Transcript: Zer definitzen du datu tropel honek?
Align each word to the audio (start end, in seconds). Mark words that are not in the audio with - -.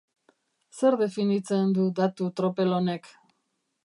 Zer 0.77 0.95
definitzen 1.01 1.75
du 1.79 1.85
datu 1.99 2.31
tropel 2.41 2.73
honek? 2.79 3.13